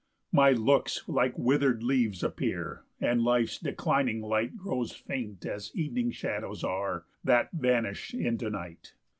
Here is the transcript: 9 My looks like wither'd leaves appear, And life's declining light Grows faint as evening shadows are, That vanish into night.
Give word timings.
9 0.33 0.35
My 0.41 0.51
looks 0.59 1.07
like 1.07 1.37
wither'd 1.37 1.83
leaves 1.83 2.23
appear, 2.23 2.81
And 2.99 3.23
life's 3.23 3.59
declining 3.59 4.19
light 4.19 4.57
Grows 4.57 4.93
faint 4.95 5.45
as 5.45 5.69
evening 5.75 6.09
shadows 6.09 6.63
are, 6.63 7.05
That 7.23 7.51
vanish 7.51 8.11
into 8.15 8.49
night. 8.49 8.95